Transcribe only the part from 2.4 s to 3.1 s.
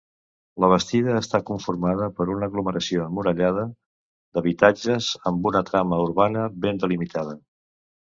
aglomeració